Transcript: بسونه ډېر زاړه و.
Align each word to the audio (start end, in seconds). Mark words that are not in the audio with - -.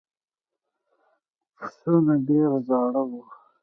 بسونه 1.57 2.13
ډېر 2.27 2.51
زاړه 2.67 3.01
و. 3.09 3.11